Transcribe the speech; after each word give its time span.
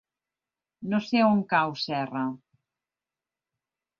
No 0.93 0.99
sé 1.07 1.19
on 1.25 1.43
cau 1.51 1.75
Serra. 1.83 2.23